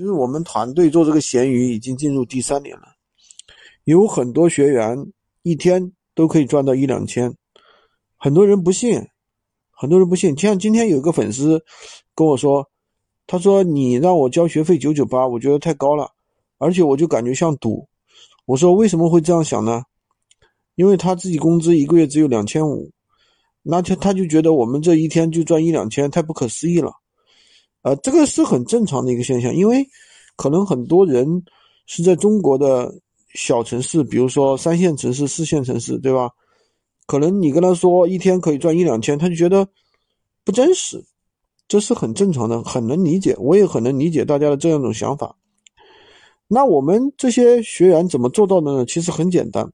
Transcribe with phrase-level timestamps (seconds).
[0.00, 2.84] 就是我们团队做这个闲鱼已经进入第三年了，
[3.84, 4.96] 有很多学员
[5.42, 7.30] 一天都可以赚到一两千，
[8.16, 8.98] 很多人不信，
[9.70, 10.34] 很多人不信。
[10.38, 11.62] 像今天有个粉丝
[12.14, 12.66] 跟我说，
[13.26, 16.10] 他说你让我交学费九九八，我觉得太高了，
[16.56, 17.86] 而且我就感觉像赌。
[18.46, 19.82] 我说为什么会这样想呢？
[20.76, 22.90] 因为他自己工资一个月只有两千五，
[23.62, 26.90] 那他他就觉得我们这一天就赚一两千，太不可思议了。
[27.82, 29.82] 呃，这个是很正常的一个现象，因为
[30.36, 31.42] 可能很多人
[31.86, 32.94] 是在中国的
[33.34, 36.28] 小城市，比如说三线城市、四线城市，对吧？
[37.06, 39.66] 可能你跟他说一天可以赚一两千，他就觉得
[40.44, 41.02] 不真实，
[41.68, 45.34] 这是很正常的，很能理解，我也很能理解大家的这样一种想法。
[46.48, 48.84] 那我们这些学员怎么做到的呢？
[48.84, 49.72] 其实很简单，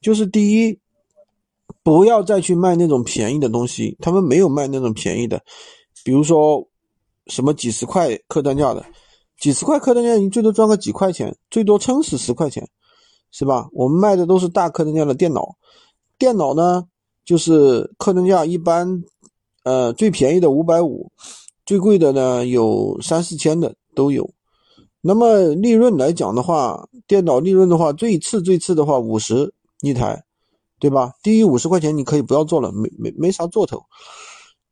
[0.00, 0.76] 就是第一，
[1.84, 5.40] 不要再去卖那种便宜的东西，他们没有卖那种便宜的，
[6.02, 6.68] 比如说。
[7.26, 8.84] 什么几十块客单价的，
[9.40, 12.68] 几十块客单价，你最多赚个几块钱，最多撑死十块钱，
[13.30, 13.68] 是吧？
[13.72, 15.56] 我们卖的都是大客单价的电脑，
[16.18, 16.84] 电脑呢，
[17.24, 19.02] 就是客单价一般，
[19.62, 21.10] 呃，最便宜的五百五，
[21.64, 24.28] 最贵的呢有三四千的都有。
[25.00, 30.22] 那么利润来讲的话，电脑利润的话，最次最次的话五十一台，
[30.78, 31.12] 对吧？
[31.22, 33.82] 低于五十块钱你可以不要做了，没没没啥做头。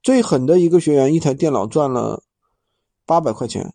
[0.02, 2.22] 最狠的一个学员，一台电脑赚了。
[3.06, 3.72] 八百块钱，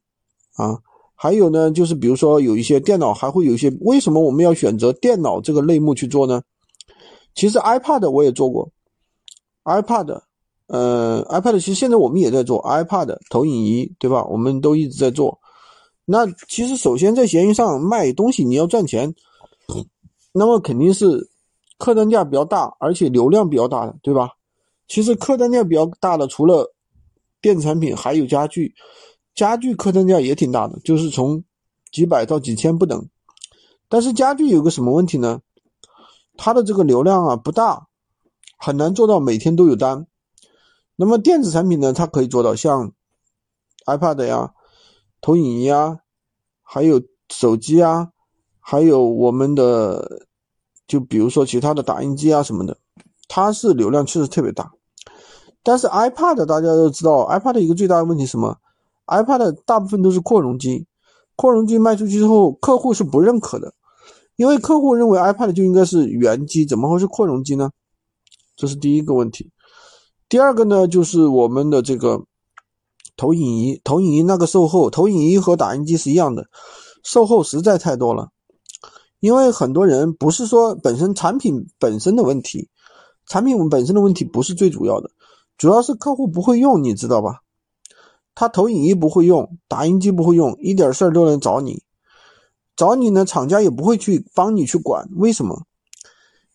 [0.55, 0.79] 啊，
[1.15, 6.41] 还有呢，就是比如说有一些电脑还会有一些，为什么我们要选择电脑这个类目去做呢？
[7.35, 8.69] 其实 iPad 我也做过
[9.63, 10.21] ，iPad，
[10.67, 14.25] 呃，iPad 其实现在我们也在做 iPad 投影仪，对吧？
[14.25, 15.39] 我们都一直在做。
[16.05, 19.13] 那其实首先在闲鱼上卖东西，你要赚钱，
[20.31, 21.29] 那么肯定是
[21.77, 24.31] 客单价比较大，而且流量比较大的，对吧？
[24.87, 26.73] 其实客单价比较大的，除了
[27.41, 28.73] 电子产品，还有家具。
[29.37, 31.43] 家具客单价也挺大的，就是从
[31.91, 33.07] 几百到几千不等。
[33.87, 35.41] 但是家具有个什么问题呢？
[36.35, 37.85] 它的这个流量啊不大，
[38.57, 40.07] 很难做到每天都有单。
[40.95, 42.91] 那么电子产品呢，它可以做到，像
[43.85, 44.53] iPad 呀、
[45.21, 45.99] 投影仪啊，
[46.63, 46.99] 还有
[47.29, 48.09] 手机啊，
[48.59, 50.27] 还有我们的，
[50.87, 52.75] 就比如说其他的打印机啊什么的，
[53.27, 54.71] 它是流量确实特别大。
[55.61, 58.57] 但是 iPad 大家都知道，iPad 一个最大的问题是什么
[59.07, 60.85] ？iPad 大部分都是扩容机，
[61.35, 63.73] 扩容机卖出去之后，客户是不认可的，
[64.35, 67.71] 因为客户认为 iPad 就应该是原机，怎么会是扩容机呢？
[68.55, 69.51] 这是第一个问题。
[70.29, 72.25] 第二个呢，就是我们的这个
[73.15, 76.47] 投影仪，投影仪那个售后，投影仪和打印机是一样的，
[77.03, 78.29] 售后实在太多了。
[79.19, 82.69] 因为很多人不是说本身产品本身的问题，
[83.25, 85.09] 产品本身的问题不是最主要的，
[85.57, 87.41] 主要是客户不会用，你知道吧？
[88.39, 91.81] 他投影仪不会用，打印机不会用，一点事儿都能找你，
[92.75, 95.63] 找你呢，厂家也不会去帮你去管，为什么？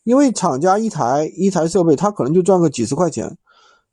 [0.05, 3.37] 因为厂家一台一台设备，他可能就赚个几十块钱，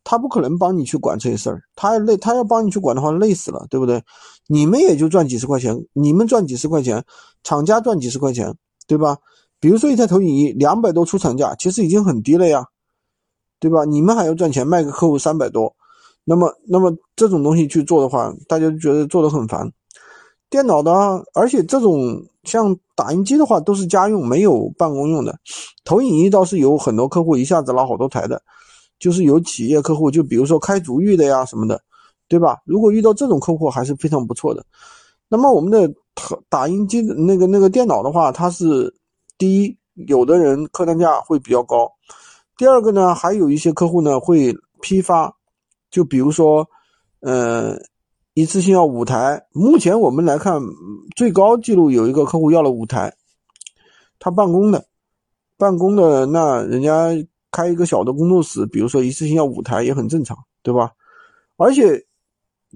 [0.03, 4.03] 他不可能帮你去管这些事儿，他累，他要帮你去管的话，累死了，对不对？
[4.45, 7.03] 你们也就赚几十块钱，你们赚几十块钱，
[7.43, 8.53] 厂家赚几十块钱，
[8.85, 9.17] 对吧？
[9.59, 12.67] 比如说一台投影仪两百多出厂价，其实已经很低了呀，
[13.59, 13.83] 对吧？
[13.85, 15.75] 你们还要赚钱，卖给客户三百多。
[16.29, 19.67] 那么，那么这种东西去做的话，大家觉得做的很烦。
[20.47, 20.91] 电脑的，
[21.33, 25.35] 而且这种像打印机的话，都是家用，没有办公用的。
[25.83, 28.39] 投影仪倒是有很多客户一下子拉好多台的，
[28.99, 31.81] 就是有企业客户，就比如说开足浴的呀什么的，
[32.27, 32.59] 对吧？
[32.63, 34.63] 如果遇到这种客户，还是非常不错的。
[35.29, 35.91] 那么我们的
[36.47, 38.93] 打印机的那个那个电脑的话，它是
[39.35, 39.75] 第一，
[40.07, 41.87] 有的人客单价会比较高；
[42.55, 45.33] 第二个呢，还有一些客户呢会批发。
[45.89, 46.67] 就比如说，
[47.21, 47.77] 呃，
[48.33, 49.45] 一次性要五台。
[49.51, 50.61] 目前我们来看，
[51.15, 53.15] 最高记录有一个客户要了五台，
[54.19, 54.85] 他办公的，
[55.57, 57.09] 办公的那人家
[57.51, 60.91] 开一个小的工作室，比如说一次性要五台也很正常，对吧？
[61.57, 62.05] 而且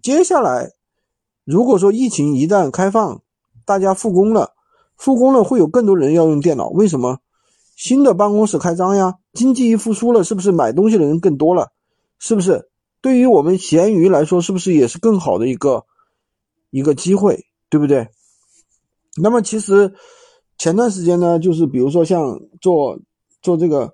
[0.01, 0.71] 接下来，
[1.45, 3.21] 如果说疫情一旦开放，
[3.63, 4.53] 大家复工了，
[4.97, 7.19] 复工了会有更多人要用电脑，为什么？
[7.75, 11.71] 新的办公室开张呀，经济一复苏了，是不是买东西的人更多了？
[12.19, 12.69] 是不是？
[13.03, 15.83] 对于我们闲鱼来说，是不是也是更好的一个
[16.69, 18.07] 一个机会，对不对？
[19.21, 19.93] 那么其实
[20.57, 22.97] 前段时间呢，就是比如说像做
[23.41, 23.93] 做这个，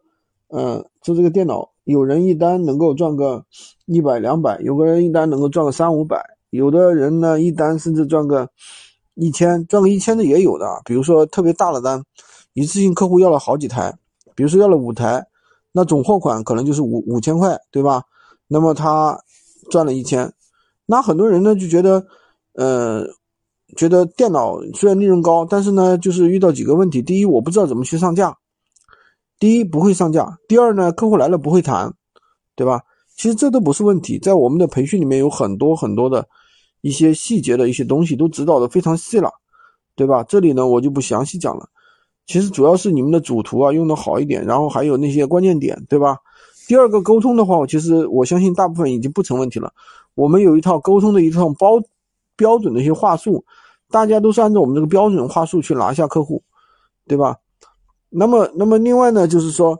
[0.49, 3.43] 呃，做这个电脑，有人一单能够赚个
[3.87, 8.47] 一百两百，有个人一单能够赚个三五百，有的人呢一单甚至赚个
[9.15, 10.67] 一千，赚个一千的也有的。
[10.85, 12.03] 比如说特别大的单，
[12.53, 13.97] 一次性客户要了好几台，
[14.35, 15.25] 比如说要了五台，
[15.71, 18.03] 那总货款可能就是五五千块，对吧？
[18.51, 19.17] 那么他
[19.69, 20.33] 赚了一千，
[20.87, 22.03] 那很多人呢就觉得，
[22.53, 23.05] 呃，
[23.77, 26.99] 觉得电脑虽然利润高，但是呢，就是遇到几个问题。
[26.99, 28.31] 第一，我不知道怎么去上架；
[29.39, 31.93] 第一，不会上架；第二呢，客户来了不会谈，
[32.55, 32.81] 对吧？
[33.15, 36.27] 其实这都不是问题，在我们的培训里面有很多很多的
[36.81, 39.29] 一些细节的一些东西都指导的非常细了，
[39.95, 40.23] 对吧？
[40.23, 41.69] 这里呢，我就不详细讲了。
[42.25, 46.17] 其实主要是你们的主图啊用的好一点，然后还有那些关键点，对吧？
[46.69, 49.73] 第二个沟通的话，我其实我相信大部分已经不成问题了。
[50.13, 51.81] 我们有一套沟通的一套包
[52.35, 53.43] 标准的一些话术。
[53.89, 56.43] 大家都是按照我们这个标准话术去拿下客户，
[57.07, 57.35] 对吧？
[58.11, 59.75] 那么，那么另外呢，就是说，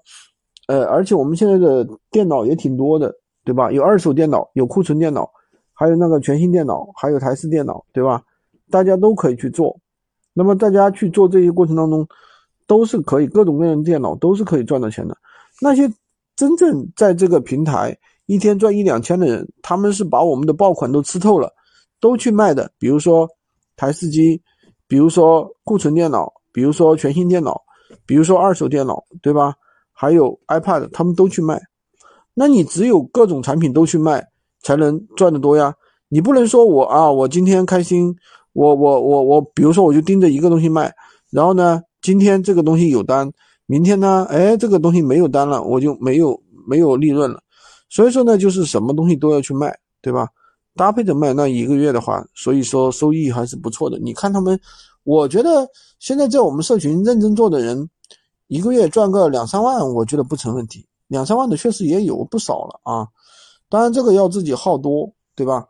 [0.68, 3.14] 呃，而且我们现在的电脑也挺多的，
[3.46, 3.72] 对吧？
[3.72, 5.30] 有二手电脑，有库存电脑，
[5.76, 8.24] 还有那个全新电脑，还有台式电脑，对吧？
[8.72, 9.80] 大家都可以去做。
[10.34, 12.08] 那么大家去做这些过程当中，
[12.66, 15.16] 都是可以各种各样的电脑都是可以赚到钱的。
[15.62, 15.88] 那些
[16.40, 21.52] 真正在这个平台一天赚一两千的人，他们是把我们的爆款都吃透了，
[22.00, 22.72] 都去卖的。
[22.80, 23.28] 比如说。
[23.80, 24.42] 台式机，
[24.90, 27.62] 比如说库存电脑，比如说全新电脑，
[28.06, 29.54] 比如说二手电脑，对吧？
[29.94, 31.62] 还有 iPad，他们都去卖。
[32.34, 34.22] 那你只有各种产品都去卖，
[34.64, 35.74] 才能赚得多呀。
[36.10, 38.14] 你不能说我啊，我今天开心，
[38.52, 40.94] 我我我我，比如说我就盯着一个东西卖，
[41.32, 43.32] 然后呢，今天这个东西有单，
[43.72, 47.40] 明天呢，哎，这个东西没有单了，我就没有没有利润了。
[47.88, 50.28] 所以说呢，就是什么东西都要去卖，对吧？
[50.76, 54.00] 搭配着卖，那一个月的话，所以说收益还是不错的。
[54.00, 54.60] 你看他们，
[55.04, 55.70] 我觉得
[56.00, 57.88] 现在在我们社群认真做的人，
[58.48, 60.84] 一个月赚个两三万，我觉得不成问题。
[61.08, 63.08] 两三万的确实也有不少了啊，
[63.70, 65.68] 当然这个要自己耗多，对吧？